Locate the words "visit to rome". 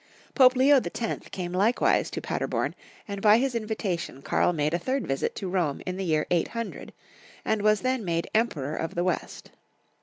5.05-5.83